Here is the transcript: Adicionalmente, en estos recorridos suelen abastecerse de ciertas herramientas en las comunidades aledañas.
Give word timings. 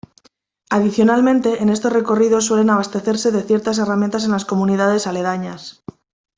Adicionalmente, 0.71 1.61
en 1.61 1.69
estos 1.69 1.93
recorridos 1.93 2.47
suelen 2.47 2.71
abastecerse 2.71 3.29
de 3.29 3.43
ciertas 3.43 3.77
herramientas 3.77 4.25
en 4.25 4.31
las 4.31 4.45
comunidades 4.45 5.05
aledañas. 5.05 5.83